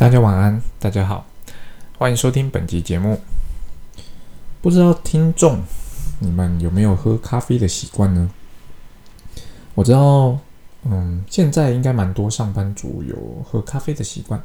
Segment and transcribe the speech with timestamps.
[0.00, 1.26] 大家晚安，大家好，
[1.98, 3.20] 欢迎收听本集节目。
[4.62, 5.62] 不知道听众
[6.20, 8.30] 你们有没有喝咖啡的习惯呢？
[9.74, 10.38] 我知道，
[10.84, 14.42] 嗯，现在应该蛮多上班族有喝咖啡的习惯。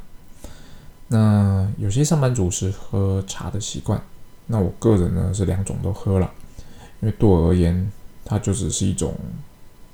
[1.08, 3.98] 那有些上班族是喝茶的习惯。
[4.48, 6.30] 那我个人呢是两种都喝了，
[7.00, 7.90] 因为对我而言，
[8.26, 9.14] 它就只是一种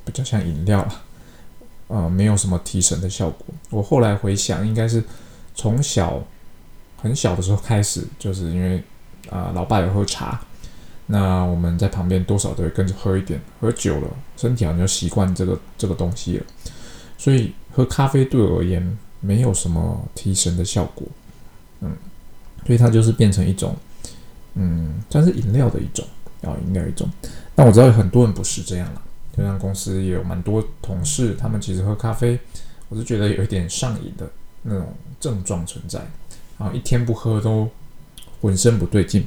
[0.04, 1.02] 比较像饮料了，
[1.86, 3.46] 呃，没有什么提神的效果。
[3.70, 5.04] 我后来回想，应该是。
[5.54, 6.22] 从小
[6.96, 8.82] 很小的时候开始，就是因为
[9.30, 10.40] 啊，老爸有喝茶，
[11.06, 13.40] 那我们在旁边多少都会跟着喝一点。
[13.60, 16.46] 喝久了，身体好像就习惯这个这个东西了。
[17.18, 21.06] 所以喝咖啡对我而言没有什么提神的效果，
[21.80, 21.96] 嗯，
[22.66, 23.76] 所以它就是变成一种，
[24.54, 26.04] 嗯，算是饮料的一种，
[26.42, 27.08] 啊，饮料一种。
[27.54, 29.02] 但我知道有很多人不是这样了，
[29.36, 32.38] 就像公司也有蛮多同事，他们其实喝咖啡，
[32.88, 34.28] 我是觉得有一点上瘾的。
[34.62, 36.00] 那种症状存在
[36.58, 37.68] 啊，一天不喝都
[38.40, 39.26] 浑身不对劲。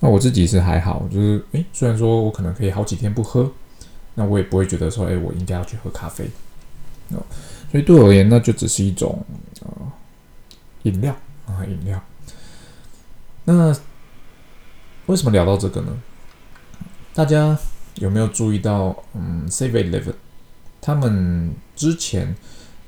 [0.00, 3.50] 那我自己是还好，就是诶，虽然说我可能可以好几天不喝，
[4.14, 6.28] 那我也不会觉得说诶，我应该要去喝咖啡。
[7.10, 7.22] 哦，
[7.70, 9.24] 所以对我而言，那就只是一种
[9.60, 9.68] 呃
[10.82, 11.14] 饮料
[11.46, 12.02] 啊，饮料。
[13.44, 13.74] 那
[15.06, 16.02] 为什么聊到这个呢？
[17.14, 17.56] 大家
[17.96, 18.96] 有没有注意到？
[19.14, 20.14] 嗯，Seven Eleven
[20.80, 22.34] 他们之前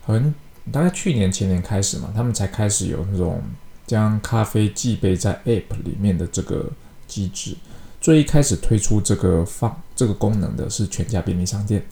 [0.05, 0.35] 很。
[0.73, 3.41] 大概去年前年开始嘛，他们才开始有那种
[3.87, 6.71] 将咖啡寄备在 App 里面的这个
[7.07, 7.57] 机制。
[8.01, 11.85] 最一开始推出这个放这个功能的是全家便利商店，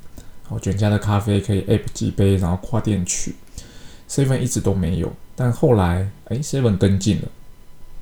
[0.42, 3.34] 好，全家的咖啡可以 App 寄杯，然后跨店取。
[4.08, 7.28] Seven 一直都没有，但后来哎，Seven 跟进了。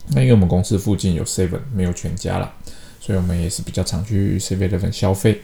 [0.09, 2.53] 那因为我们公司附近有 Seven，没有全家了，
[3.01, 5.43] 所以我们也是比较常去 Seven 那份消费。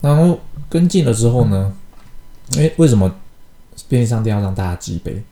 [0.00, 1.74] 然后跟进了之后呢，
[2.56, 3.14] 哎，为什么？
[3.88, 5.22] 便利商店要让大家寄杯，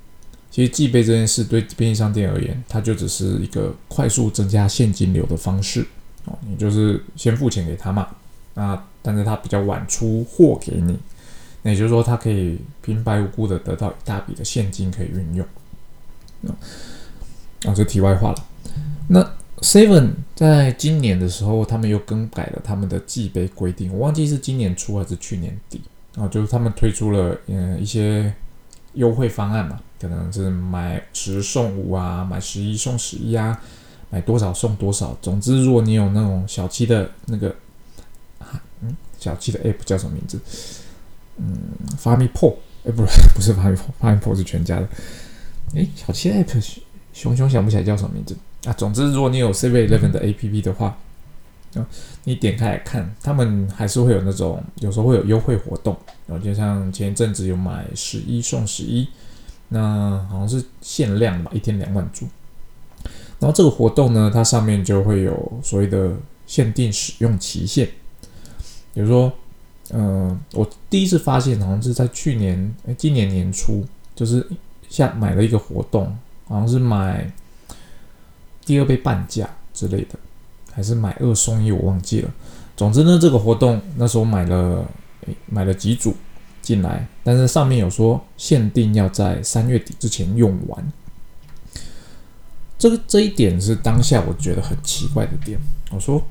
[0.51, 5.87] 其实寄杯这件事对便利商店而言，它就只是一个快速增加现金流的方式
[6.25, 6.39] 哦。
[6.47, 8.09] 你就是先付钱给他嘛，
[8.55, 10.99] 那但是他比较晚出货给你，
[11.63, 15.47] 那也就是说，他可以平白无故的得到一大笔的现金可以运用。
[17.65, 18.45] 啊，这题外话了。
[19.09, 25.83] 那 Seven 在今年的时候，他们又更改了他们的寄杯规定，我忘记是今年初还是去年底。
[26.17, 28.35] 啊，就是他们推出了嗯一些
[28.95, 33.61] 优惠方案嘛，可能是买十送五啊，买十一送十一啊，
[34.11, 35.17] 买多少送多少。
[35.23, 37.55] 总之，如果你有那种小七的那个，
[38.41, 40.41] 啊嗯，小七的 app 叫什么名字？
[41.37, 41.57] 嗯，
[41.97, 44.89] 发米破，哎，不是，不是发米破，发米破是全家的。
[45.77, 46.79] 哎，小七的 app
[47.13, 48.73] 熊熊想不起来叫什么名字啊。
[48.73, 50.99] 总之，如果你有 Seven Eleven 的 app 的话。
[51.75, 51.87] 啊，
[52.25, 59.07] 你点开来看，他们还是会有那种，有时候会有优惠活动，然后就像前一阵子有买十一送十一，
[59.69, 62.27] 那好像是限量吧，一天两万注。
[63.39, 66.13] 然后这个活动呢，它上面就会有所谓的
[66.47, 67.89] 限定使用期限，
[68.93, 69.33] 比如说，
[69.93, 74.47] 嗯，我第一次发现好像是在去年，哎，今年年初，就是
[74.89, 77.33] 下买了一个活动，好像是买
[78.65, 80.19] 第二杯半价之类的。
[80.73, 82.31] 还是买二送一，我忘记了。
[82.77, 84.85] 总之呢，这个活动那时候买了，
[85.47, 86.15] 买了几组
[86.63, 90.93] 进来，但是上面有说限定要在三月底之前用完。
[92.79, 95.59] 这个这一点是当下我觉得很奇怪的点。
[95.91, 96.23] 我说，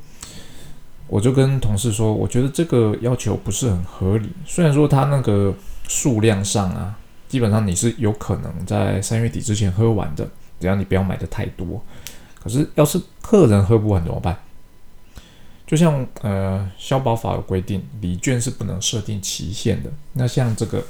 [1.08, 4.30] 我就跟同事说，我觉得这个要求不是很合理。
[4.48, 5.54] 虽然说它那个
[5.88, 10.28] 数量上啊，基本上你是有可能在三月底之前喝完的，
[10.60, 11.80] 只要你不要买的太多。
[12.42, 14.38] 可是，要是客人喝不完怎么办？
[15.68, 19.92] 就像呃，消保法有规定，礼券是不能设定期限的。
[20.14, 20.84] 那像这个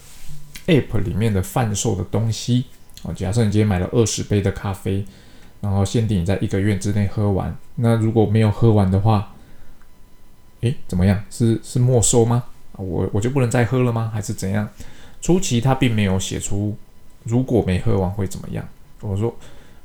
[0.68, 2.66] App 里面的贩售的东西
[3.04, 5.04] 啊，假设你今天买了二十杯的咖啡，
[5.60, 9.34] 然后限定你在一个月之内喝完，那如果没有喝完的话，
[10.62, 11.22] 诶，怎么样？
[11.30, 12.44] 是是没收吗？
[12.74, 14.10] 我我就不能再喝了吗？
[14.14, 14.70] 还是怎样？
[15.20, 16.78] 初期他并没有写出
[17.24, 18.66] 如果没喝完会怎么样。
[19.02, 19.36] 我说。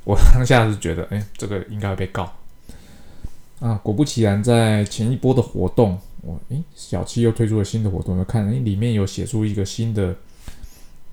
[0.05, 2.31] 我当下是觉得，哎，这个应该会被告
[3.59, 3.73] 啊！
[3.83, 10.15] 果不其然，在前一波的活动，我哎，小七又推出了新的活动，我看哎，里面有写出一个新的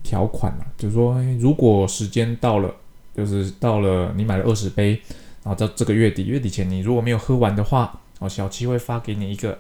[0.03, 2.75] 条款啊，就是说，哎，如果时间到了，
[3.17, 5.01] 就是到了你买了二十杯，
[5.43, 9.59] 然后到这个月底月底前你如果没有喝完的话，哦，小七会发给你一个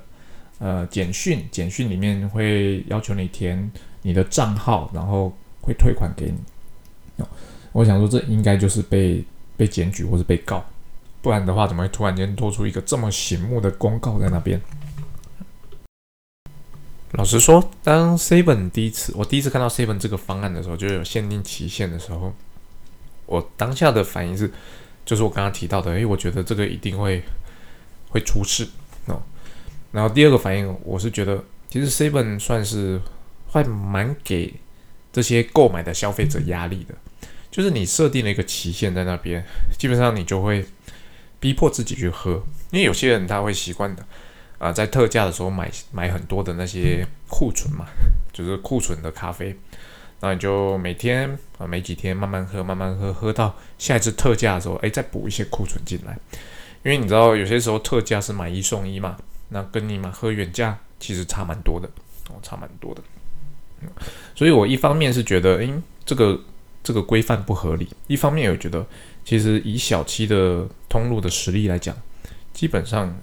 [0.58, 5.32] 呃简讯，简讯里面会要求你填你的账号，然后
[5.62, 7.24] 会退款给你。
[7.72, 9.24] 我想说，这应该就是被
[9.56, 10.64] 被检举或是被告，
[11.20, 14.60] 不然的话，怎么会突然间拖出一个这么醒目的公告在那边？
[17.12, 22.32] 老实说，当 Seven 第一次我第一次看到 Seven 这个方案的时候，就有限定期限的时候，
[23.26, 24.50] 我当下的反应是，
[25.04, 27.22] 就是我刚刚提到的，诶，我觉得这个一定会
[28.08, 28.66] 会出事
[29.06, 29.22] 哦。
[29.92, 32.98] 然后第二个反应，我是觉得其实 Seven 算是
[33.48, 34.54] 会蛮给
[35.12, 36.94] 这些购买的消费者压力的，
[37.52, 39.44] 就是你设定了一个期限在那边，
[39.78, 40.64] 基本上你就会
[41.38, 44.04] 逼迫自己去喝，因为有些人他会习惯的
[44.58, 47.86] 啊，在特价的时候买买很多的那些库存嘛，
[48.32, 49.54] 就是库存的咖啡，
[50.20, 56.18] 那你就每天啊没几天慢慢喝，慢慢喝，喝到下一次特价的时候，哎，再补一些库存进来，
[56.82, 59.16] 因为你知道有些时候特价是买一送一嘛。
[59.54, 61.86] 那跟你们喝原价其实差蛮多的
[62.30, 63.02] 哦，差蛮多的。
[64.34, 65.70] 所以我一方面是觉得，诶，
[66.06, 66.40] 这个
[66.82, 68.84] 这个规范不合理；一方面我觉得，
[69.24, 71.96] 其实以小七的通路的实力来讲，
[72.52, 73.16] 基本上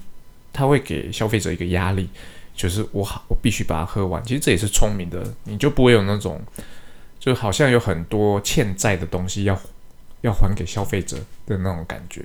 [0.51, 2.09] 他会给消费者一个压力，
[2.55, 4.23] 就是我好，我必须把它喝完。
[4.23, 6.41] 其实这也是聪明的，你就不会有那种，
[7.19, 9.59] 就好像有很多欠债的东西要
[10.21, 12.23] 要还给消费者的那种感觉。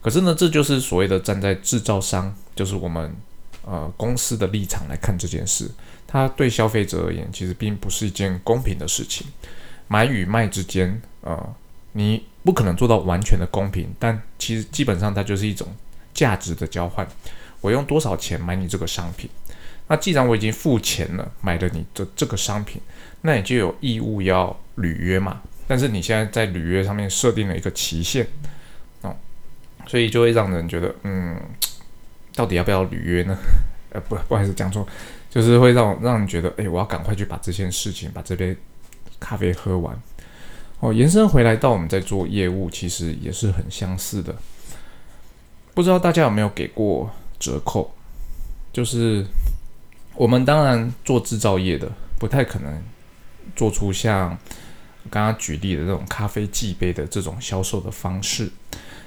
[0.00, 3.14] 可是呢，这就是所谓的站在制造商，就是我们。
[3.64, 5.70] 呃，公司的立场来看这件事，
[6.04, 9.24] 它对消费者而言，其实并不是一件公平的事情。
[9.92, 11.54] 买与卖之间，呃，
[11.92, 15.68] 你不可能做到完全的公平，但其实基本上它就是一种
[16.14, 17.06] 价值的交换。
[17.60, 19.28] 我用多少钱买你这个商品？
[19.88, 22.80] 那既然我已经付钱了，买了你的这个商品，
[23.20, 25.42] 那你就有义务要履约嘛。
[25.66, 28.26] 但是你现在在履约上面设定了一个期限，
[29.02, 29.14] 哦，
[29.86, 31.36] 所以就会让人觉得，嗯。
[32.34, 33.36] 到底要不要履约呢？
[33.90, 34.88] 呃，不，不好意思，讲错，
[35.28, 38.56] 就是会让让人觉得，哎，我要赶快去把这件事情，把这边
[39.20, 39.96] 咖啡喝完。
[40.80, 44.34] 哦，延伸回来到我们在做业务，其实也是很相似的。
[45.74, 47.92] 不知道大家有没有给过折扣？
[48.72, 49.24] 就是
[50.14, 52.82] 我们当然做制造业的，不太可能
[53.54, 54.36] 做出像
[55.08, 58.50] 刚刚举例的这种咖啡计杯的这种销售的方式。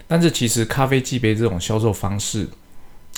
[0.07, 2.47] 但是其实咖啡计杯这种销售方式，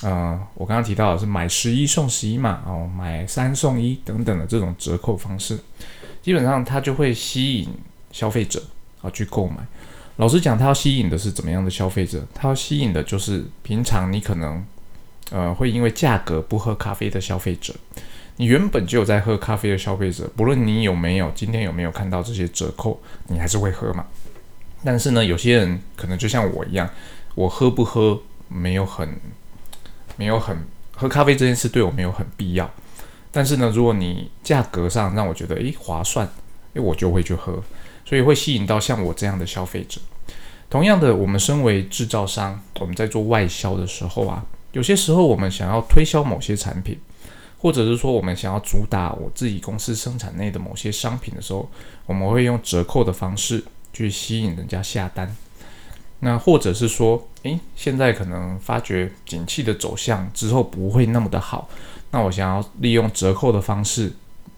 [0.02, 5.60] 呃，我刚刚提到的是买十一送十一嘛，哦，买三送一等等的这种折扣方式，
[6.28, 7.70] 基本上它就会吸引
[8.12, 8.62] 消费者
[9.02, 9.66] 啊去购买。
[10.18, 12.22] 老实讲，它要吸引的是怎么样的消费者？
[12.36, 14.62] 它要吸引的就是平常你可能
[15.32, 17.74] 呃会因为价格不喝咖啡的消费者，
[18.36, 24.06] 你原本就有在喝咖啡的消费者，不论你有没有今天有没有看到这些折扣，你还是会喝嘛。
[24.84, 26.90] 但是呢，有些人可能就像我一样，
[27.36, 29.18] 我喝不喝没有很。
[30.20, 30.58] 没有很
[30.96, 32.68] 喝咖啡这件事对我没有很必要，
[33.38, 36.28] 但是呢，如果你价格上让我觉得诶划算，
[36.74, 37.62] 诶我就会去喝，
[38.04, 40.02] 所以会吸引到像我这样的消费者。
[40.72, 47.00] 同样的，我们身为制造商，我们在做外销的时候啊，有些时候我们想要推销某些产品，
[47.60, 51.70] 或者是说我们想要主打我自己公司生产内的某些商品的时候，
[52.08, 53.64] 我们会用折扣的方式
[53.94, 55.36] 去吸引人家下单。
[56.22, 61.70] 那或者是说，诶，现在可能发觉景气的走向之后不会那么的好，
[62.12, 64.12] 那我想要利用折扣的方式，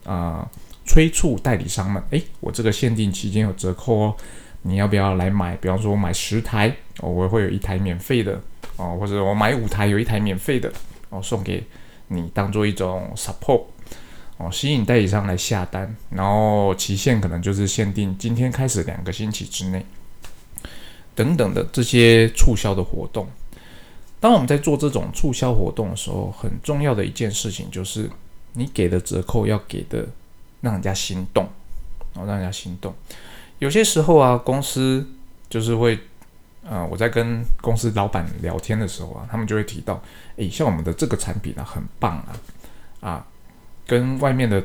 [0.05, 0.47] 啊，
[0.85, 4.15] 催促代理商们，诶，我这个限定期间有折扣哦，
[4.61, 5.55] 你要不要来买？
[5.57, 8.39] 比方说我买十台，哦，我会有一台免费的，
[8.77, 10.71] 哦，或者我买五台有一台免费的，
[11.09, 11.63] 哦，送给
[12.07, 13.63] 你当做一种 support，
[14.37, 19.85] 哦，吸引代理商来下单，然后期限可能就是限定今天开始两个星期之内。
[21.15, 23.27] 等等的这些促销的活动，
[24.19, 28.09] 当我们在做这种促销活动的时候，很重要的一件事情就是，
[28.53, 30.05] 你给的折扣要给的
[30.61, 31.47] 让人家心动，
[32.13, 32.93] 然哦，让人家心动。
[33.59, 35.07] 有些时候啊，公司
[35.49, 35.97] 就是会，
[36.63, 40.01] 呃，我在跟公司老板聊天的时候啊，他们就会提到，
[40.35, 42.35] 诶，像我们的这个产品啊，很棒啊，
[42.99, 43.27] 啊，
[43.87, 44.61] 跟外面的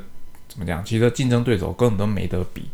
[0.49, 2.69] 怎么讲，其实竞争对手根本都没得比。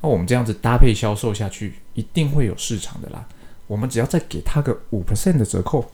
[0.00, 3.26] 那我们这样子搭配销售下去，一定会有市场的啦。
[3.66, 5.90] 我们只要再给他个五 percent 的折扣，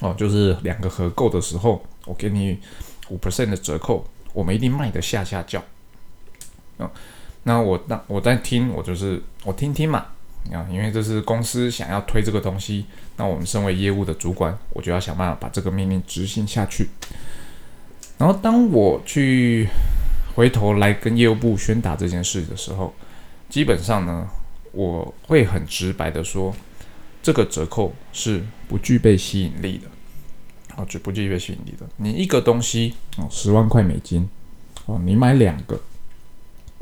[0.00, 2.58] 哦，就是两个合购的时候，我给你
[3.08, 5.62] 五 percent 的折扣，我们一定卖得下下叫。
[6.76, 6.90] 哦，
[7.44, 10.06] 那我那我在听，我就是我听听嘛，
[10.52, 12.84] 啊，因为这是公司想要推这个东西，
[13.16, 16.90] 那我们身为业务的主管，我就要想办法把这个命令执行下去。
[18.18, 19.68] 然后当我去
[20.34, 22.92] 回头来跟业务部宣达这件事的时候，
[23.48, 24.28] 基本上呢，
[24.72, 26.54] 我会很直白的说，
[27.26, 31.84] 这个折扣是不具备吸引力的，啊，就不具备吸引力的。
[31.96, 34.28] 你一个东西哦，十万块美金，
[34.84, 35.74] 哦，你买两个，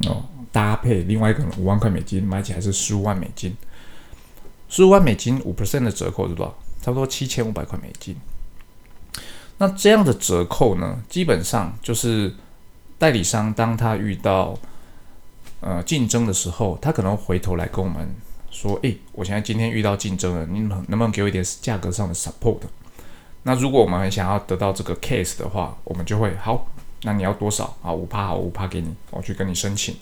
[0.07, 0.23] 哦，
[0.53, 3.57] 搭配另外一个五万块美金，买起来是十五万美金，
[4.69, 6.55] 十五万美金五 percent 的折扣是多少？
[6.83, 8.15] 差不多七千五百块美金。
[9.57, 12.35] 那这样的折扣呢，基本上就是
[12.99, 14.55] 代理商当他遇到
[15.61, 18.15] 呃，竞争的时候，他可能回头来跟我们
[18.55, 22.61] 说，诶，我现在今天遇到竞争了，你能能不能给我一点价格上的 support？
[23.43, 26.67] 那如果我们很想要得到这个 case 的话，我们就会好，
[27.03, 27.93] 那你要多少啊？
[27.93, 29.97] 五趴好，五趴给你，我去跟你申请，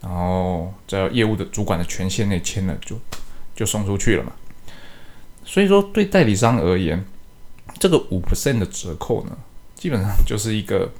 [0.00, 2.98] 然后在业务的主管的权限内签了，就
[3.54, 4.32] 就送出去了嘛。
[5.44, 7.04] 所以说，对代理商而言，
[7.78, 9.36] 这个五 percent 的折扣呢，
[9.74, 10.90] 基本上就是一个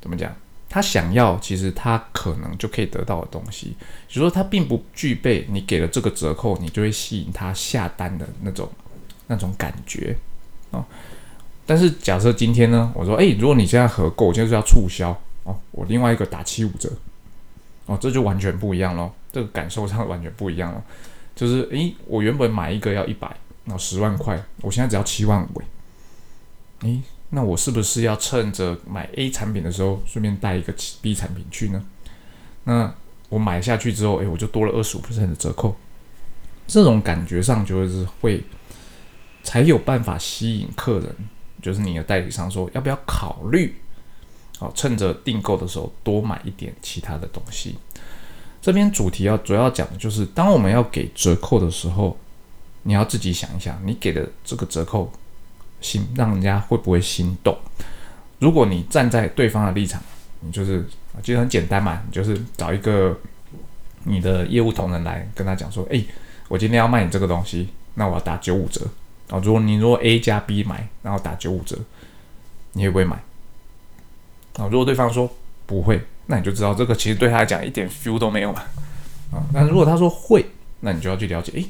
[0.00, 0.34] 怎么讲？
[0.74, 3.76] 他想要，其实他可能就可以得到的东西，
[4.08, 8.68] 就说他并不具备你给了这个折扣，你就会吸引他下单的那种
[9.28, 10.16] 那种感觉
[10.72, 10.84] 啊。
[11.64, 16.90] 但是假设今天呢，我说，哎，如果你现在合购，就是要促销哦，我另外一个打七五折
[17.86, 20.82] 哦，这就完全不一样咯，这个感受上完全不一样了。
[21.36, 25.62] 就是，诶，我原本买一个要一百，那十万块，我现在只要七万五，
[26.80, 27.00] 诶，
[27.34, 30.72] 那我是不是要趁着买 A 产品的时候，顺便带一个
[31.02, 31.84] B 产品去呢？
[32.62, 32.94] 那
[33.28, 35.74] 我买下去之后，诶，我就多了二十五的折扣，
[36.68, 38.40] 这种感觉上就是会
[39.42, 41.12] 才有办法吸引客人，
[41.60, 43.74] 就是你的代理商说要不要考虑，
[44.60, 47.76] 好，趁着订购的时候多买一点其他的东西。
[48.62, 52.16] 这边主题要主要讲的就是，当我们要给折扣的时候，
[52.84, 55.12] 你要自己想一想，你给的这个折扣。
[55.84, 57.54] 心让人家会不会心动？
[58.38, 60.02] 如果你站在对方的立场，
[60.40, 60.82] 你就是
[61.22, 63.14] 其实很简单嘛，你就是找一个
[64.04, 66.02] 你的业务同仁来跟他讲说：“哎，
[66.48, 68.80] 我今天要卖你这个东西，那我要打九五折
[69.28, 69.38] 啊！
[69.44, 71.78] 如果你如果 A 加 B 买，然后打九五折，
[72.72, 73.16] 你会不会买？
[74.56, 74.66] 啊？
[74.70, 75.30] 如果对方说
[75.66, 78.62] 不会，那你就知道这个其实对他来讲一点 feel 都没有嘛
[79.32, 79.44] 啊！
[79.52, 80.46] 那如果他说会，
[80.80, 81.66] 那你就要去了解，诶，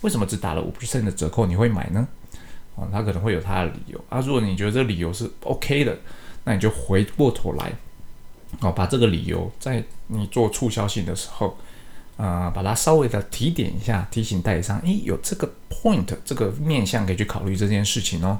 [0.00, 2.08] 为什么只打了五 percent 的折扣你会买呢？
[2.78, 4.20] 啊，他可能会有他的理由啊。
[4.20, 5.98] 如果你觉得这个理由是 OK 的，
[6.44, 7.72] 那你就回过头来，
[8.60, 11.56] 哦，把这个理由在你做促销性的时候，
[12.16, 18.38] 啊，把它稍微的提点一下，提醒代理商，诶，有这个 point 这个面向可以去考虑这件事情哦。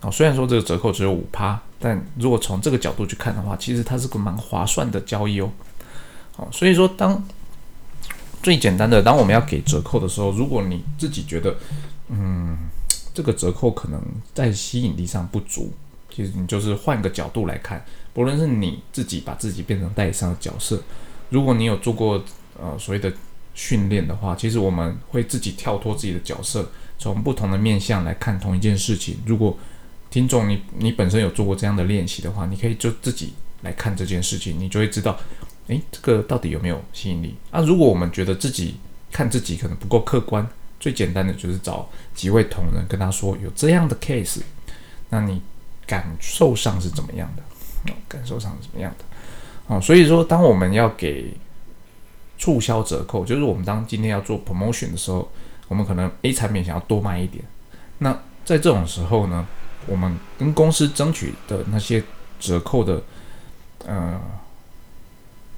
[0.00, 5.50] 哦，虽然说这个折扣只有五趴，但如果从这个角度去看的话，其实它是个蛮划算的交易哦。
[6.36, 7.24] 好，所以说当
[8.42, 11.56] 最简单的，当我们要给折扣的时候，如果你自己觉得，
[12.08, 12.58] 嗯。
[13.16, 13.98] 这个折扣可能
[14.34, 15.72] 在吸引力上不足，
[16.14, 17.82] 其实你就是换个角度来看，
[18.12, 20.82] 不论是你自己把自己变成代理商的角色，
[21.30, 22.22] 如果你有做过
[22.60, 23.10] 呃所谓的
[23.54, 29.16] 训练的话，其实我们会自己跳脱自己的角色，从不同的面向来看同一件事情。
[29.24, 29.56] 如果
[30.10, 33.32] 听众你你本身有做过这样的练习的话，你可以就自己
[33.62, 35.18] 来看这件事情，你就会知道，
[35.68, 37.34] 诶，这个到底有没有吸引力？
[37.50, 38.74] 啊，如果我们觉得自己
[39.10, 40.46] 看自己可能不够客观。
[40.78, 44.40] 最简单的就是找几位同仁跟他说有这样的 case，
[45.10, 45.40] 那你
[45.86, 47.42] 感受上是怎么样的？
[48.08, 49.04] 感受上是怎么样的？
[49.68, 51.32] 哦，所以说当我们要给
[52.36, 55.30] 促销折扣，就是我们当今天要做 promotion 的时候，
[55.68, 57.44] 我们可能 A 产品想要多卖一点，
[57.98, 58.12] 那
[58.44, 59.46] 在这种时候呢，
[59.86, 62.02] 我们跟公司争取的那些
[62.40, 63.02] 折扣的
[63.86, 64.20] 呃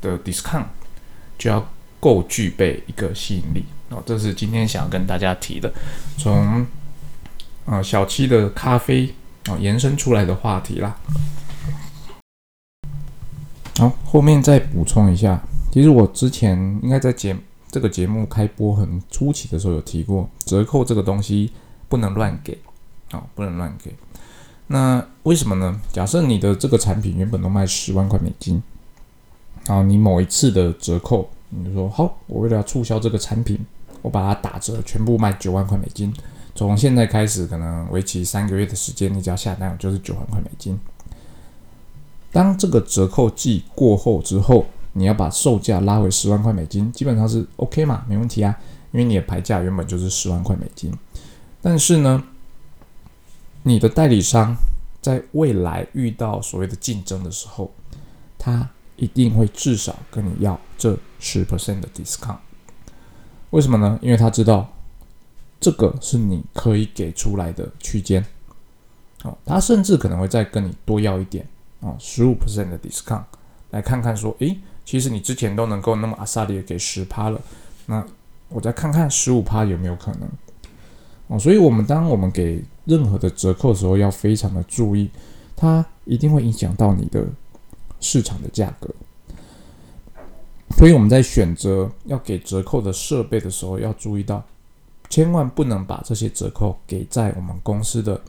[0.00, 0.66] 的 discount
[1.38, 1.66] 就要
[1.98, 3.64] 够具备一个吸引力。
[3.90, 5.72] 哦，这是今天想要跟大家提的，
[6.18, 6.66] 从
[7.64, 9.14] 啊小七的咖啡
[9.46, 10.96] 啊延伸出来的话题啦。
[13.78, 15.40] 好，后面再补充一下，
[15.72, 17.34] 其实我之前应该在节
[17.70, 21.50] 这个节目开播很初期的时候有提过，折扣这个东西
[21.88, 22.58] 不能乱给，
[23.10, 23.94] 啊不能乱给。
[24.66, 25.80] 那为什么呢？
[25.90, 28.62] 假设你的这个产品原本都卖十万块美金，
[29.66, 33.58] 然后你某一次的折扣，你就说好，我为了要促销这个产品。
[34.02, 36.12] 我把它打折，全部卖九万块美金。
[36.54, 40.78] 从现在开始，可能为期三个月的时间，你只要下单就是九万块美金。
[42.32, 48.54] 当这个折扣季过后之后，你要把售价拉回十万块美金，基本上是 OK 嘛，没问题啊，
[48.90, 50.92] 因为你的牌价原本就是十万块美金。
[51.62, 52.24] 但是呢，
[53.62, 54.56] 你的代理商
[55.00, 57.70] 在未来遇到所谓的竞争的时候，
[58.36, 62.38] 他一定会至少跟你要这十 percent 的 discount。
[63.50, 63.98] 为什么呢？
[64.02, 64.68] 因为他知道
[65.58, 68.24] 这个是你可以给出来的区间，
[69.24, 71.46] 哦，他甚至可能会再跟你多要一点，
[71.80, 73.24] 哦，十五 percent 的 discount，
[73.70, 77.40] 来看看说，诶，其实你之前都能够那么阿萨利给十趴了，
[77.86, 78.04] 那
[78.50, 80.28] 我再看看十五趴有没有可能，
[81.28, 85.10] 哦，所以我们当我们给任何的折扣的时候，要非常的注意，
[85.56, 87.26] 它一定会影响到你的
[87.98, 88.88] 市场的价格。
[90.76, 94.44] 所以我们在选择要给折扣的设备的时候，要注意到，
[95.08, 98.20] 千万不能把这些折扣给在我们公司的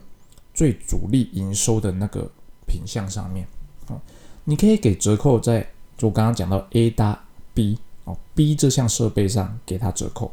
[0.54, 2.30] 最主力营收的那个
[2.66, 3.46] 品项上面。
[3.88, 4.00] 哦，
[4.46, 5.62] 你可以给折扣在
[5.98, 7.22] 就我刚刚讲到 A 搭
[7.54, 10.32] B 哦，B 这项设备上给它折扣，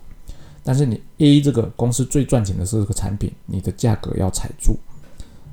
[0.62, 4.78] 但是你 A 这个公司最赚钱的是这个产品，你的价格要踩住。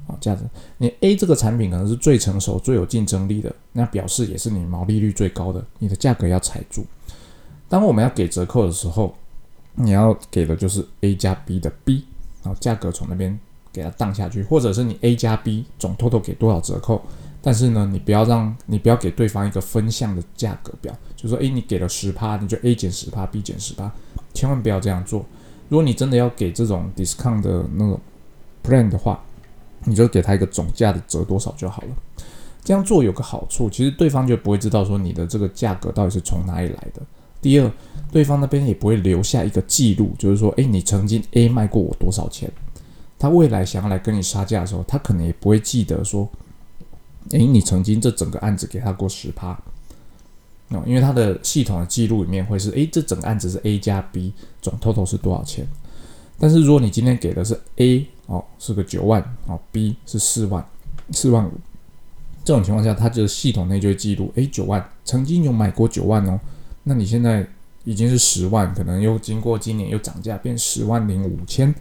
[0.07, 0.45] 啊，这样子，
[0.77, 6.85] 你 A 这个产品可能是最成熟、最有竞争力的，那表示也是你毛利率最高的，你的价格要踩住。
[7.69, 9.15] 当我们要给折扣的时候，
[9.75, 12.05] 你要给的就是 A 加 B 的 B，
[12.43, 13.39] 然后价格从那边
[13.71, 17.01] 给它荡下去，或者是你 A 加 B 总 total 给多少折扣，
[17.41, 23.91] 但是呢，你不要让你不要给对方一个分项的价格表，就说诶，你给了十趴，你就 A 减十趴，B 减十趴，
[24.33, 25.25] 千万不要这样做。
[25.69, 27.99] 如果你真的要给这种 discount 的那种
[28.63, 29.23] plan 的话，
[29.85, 31.89] 你就给他一个总价的折多少就好了。
[32.63, 37.01] 这样做有个好处，其实对方就不会知道说你的这个价格到底是从哪里来的。
[37.41, 37.69] 第二，
[38.09, 42.49] 对方那边也不会留下一个记录，就是说，诶，你曾经 A 卖过我多少钱？
[43.19, 46.29] 他未来想要来跟你杀价的时候，他可能也不会记得说，
[47.31, 49.51] 诶，你曾经这整个案子给他过十趴。
[50.69, 55.67] 哦，因为他的系统的记录里面会是，诶，这整个案子是 A 加 B 总 total 是多少钱？
[56.39, 58.07] 但是如果你今天给的是 A。
[58.25, 60.65] 哦，是个九万哦，B 是四万，
[61.11, 61.51] 四万五。
[62.45, 66.39] 这种情况下，它就系统内就会记录，诶，九万曾经有买过九万哦，
[66.83, 67.45] 那你现在
[67.83, 71.75] 已经是十万，可能又经过今年又涨价变十万零五千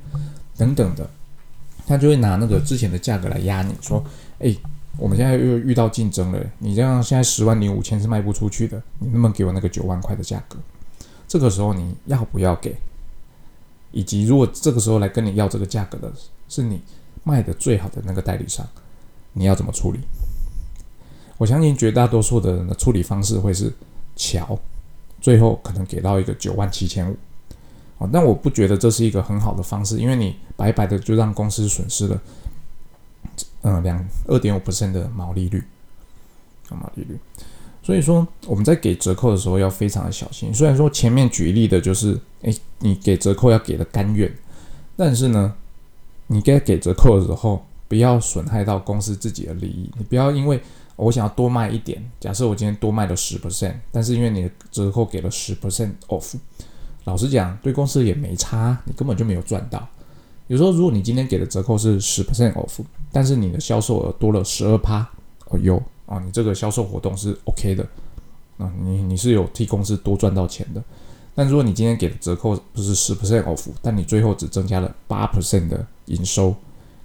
[0.57, 1.09] 等等的，
[1.87, 4.05] 他就会拿那个之前的价格来压你，说，
[4.41, 4.59] 诶，
[4.99, 10.59] 我们现在又遇到竞争了，你这样现在十万零五千是卖不出去的，你能不能给我那个九万块的价格？
[11.29, 12.75] 这个时候你要不要给？
[13.93, 16.13] 以及如果这个时候来跟你要这个价格的
[16.49, 16.81] 是你
[17.23, 18.67] 卖的最好的那个代理商，
[19.33, 20.01] 你要怎么处理？
[21.39, 23.73] 我相信绝大多数的人的处理方式会是
[24.17, 24.59] 桥，
[25.21, 27.17] 最后可能给到一个九万七千五，
[27.99, 32.21] 哦，但我不觉得这是一个很好的方式，因为你白白的就让公司损失了，
[33.63, 35.65] 嗯，两二点五%的毛利率，
[36.71, 37.19] 毛利率。
[37.83, 40.55] 所以说我们在给折扣的时候要非常的小心。
[40.55, 44.33] 虽然说前面举例的就是，诶，你给折扣要给的甘愿，
[44.97, 45.53] 但是呢，
[46.29, 49.91] 你该给折扣的时候不要损害到公司自己的利益。
[49.99, 50.61] 你不要因为
[50.95, 56.35] 我想要多卖一点，假设我今天多卖了十 percent，但是因为你的折扣给了十 percent off，
[57.05, 59.85] 老实讲对公司也没差，你根本就没有赚到。
[60.47, 62.79] 有时候如果你今天给的折扣是十 percent off，
[63.11, 65.09] 但是你的销售额多了十二趴，
[65.49, 65.83] 哦哟。
[66.07, 67.87] 啊，你这个销售活动是 OK 的，
[68.59, 70.83] 啊，你你是有替公司多赚到钱的。
[71.35, 76.55] 但如果你今天给的折扣不是十 percent off，但你最后只增加了八 percent 的营收，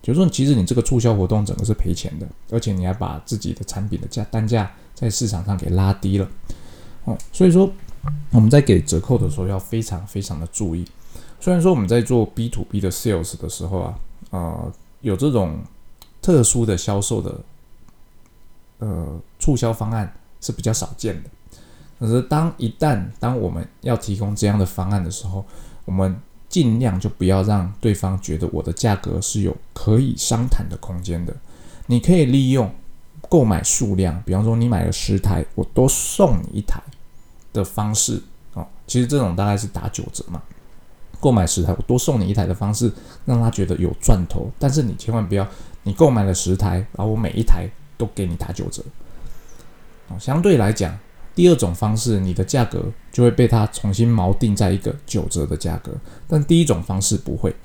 [0.01, 6.27] 就是说其实你这个促销活动整个是赔钱的，而且你还把自己的产品的价单价在市场上给拉低了。
[7.05, 7.71] 哦，所以说
[8.31, 10.85] 我们在给折扣的时候要非常非常的注意。
[11.39, 13.99] 虽然说我们在做 B to B 的 sales 的时候啊，
[14.31, 15.59] 呃，有这种
[16.21, 17.39] 特殊的销售的。
[18.79, 21.29] 呃，促销方案是比较少见的。
[21.99, 25.43] 可是，当一旦当我们要提供这样的方案的时候，
[25.83, 26.15] 我们
[26.47, 31.35] 尽量就不要让对方觉得我的价格是有可以商谈的空间的。
[31.87, 32.71] 你可以利用
[33.27, 36.79] 购买数量，比方说你买了十台，我多送你一台
[37.51, 38.21] 的方式
[38.53, 38.67] 哦。
[38.85, 40.39] 其实这种大概是打九折嘛。
[41.19, 42.91] 购买十台，我多送你一台的方式，
[43.25, 44.51] 让他觉得有赚头。
[44.59, 45.47] 但是你千万不要，
[45.81, 47.67] 你购买了十台，然后我每一台。
[47.97, 48.83] 都给你打九折，
[50.07, 50.95] 哦，相对来讲，
[51.33, 55.91] 第二种方式，你的价格就会被它重新锚定在一个九折的价格，
[56.27, 57.55] 但第一种方式不会，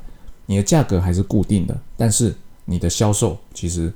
[0.46, 3.92] 你的价格还是固定的，但是你的销售其实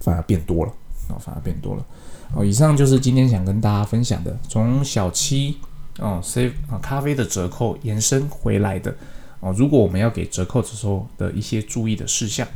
[0.00, 0.72] 反而变多了，
[1.08, 1.86] 哦，反而变多了，
[2.34, 5.56] 哦，以上就是今天想跟大家分享的，从小七
[5.98, 8.92] 哦，C 啊咖啡的折扣延伸回来的，
[9.40, 12.46] 哦，如果我们要给折扣的时候的一些注意的事项。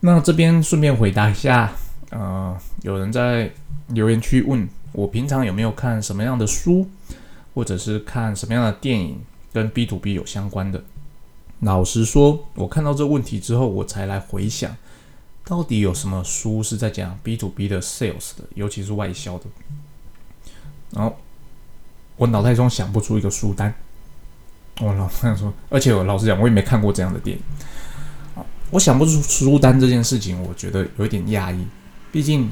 [0.00, 1.72] 那这边顺便回答一下，
[2.10, 3.50] 呃，有人在
[3.88, 6.88] 留言区问我平常有没有看什么样的书，
[7.54, 9.20] 或者是看什么样的电影
[9.52, 10.82] 跟 B to B 有相关的。
[11.60, 14.74] 老实说，我看到这问题之后，我才来回想，
[15.44, 19.44] 到底有什么书是在讲 B to B 的 sales 的，尤其是外销的。
[20.92, 21.14] 然后
[22.16, 23.74] 我脑袋中想不出一个书单。
[24.80, 27.42] 我老实说，而且我老实讲，我也没看过这样的电影。
[28.70, 31.66] 我想不出书单这件事情，我觉得有一点压抑。
[32.12, 32.48] 毕竟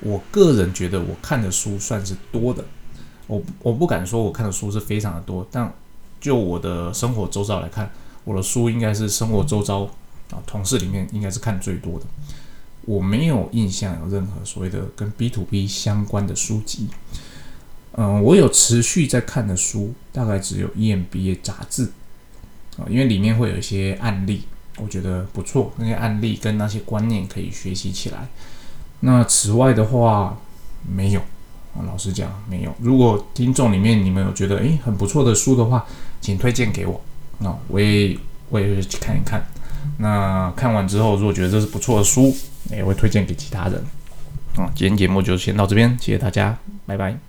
[0.00, 2.64] 我个人觉得我看的书算是多的，
[3.26, 5.72] 我我不敢说我看的书是非常的多，但
[6.20, 7.90] 就我的生活周遭来看，
[8.24, 9.82] 我的书应该是生活周遭
[10.30, 12.06] 啊同事里面应该是看最多的。
[12.86, 16.88] 我没有印象有任何所谓的跟 B to B 相关的书籍。
[17.92, 21.90] 嗯，我有持续在看的书，大概只有 EMBA 杂志
[22.78, 24.44] 啊，因为里面会有一些案例。
[24.82, 28.28] 我觉得不错，那些案例跟那些观念可以学习起来。
[29.00, 30.36] 那此外的话，
[30.82, 31.20] 没有，
[31.86, 32.74] 老实讲没有。
[32.80, 35.86] 如果听众里面你们有觉得诶很不错的书的话，
[36.20, 37.00] 请推荐给我，
[37.38, 38.16] 那我也
[38.48, 39.44] 我也会去看一看。
[39.98, 42.34] 那看完之后，如果觉得这是不错的书，
[42.70, 43.84] 也会推荐给其他人。
[44.56, 47.27] 啊，今天节目就先到这边，谢谢大家，拜拜。